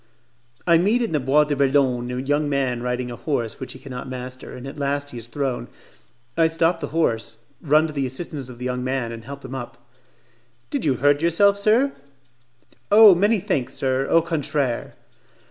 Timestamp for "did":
10.71-10.85